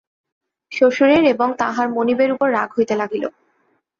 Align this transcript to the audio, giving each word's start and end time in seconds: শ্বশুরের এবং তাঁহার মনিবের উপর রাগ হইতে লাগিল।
শ্বশুরের 0.71 1.23
এবং 1.25 1.47
তাঁহার 1.57 1.87
মনিবের 1.89 2.29
উপর 2.31 2.47
রাগ 2.51 2.69
হইতে 2.77 2.95
লাগিল। 2.95 3.23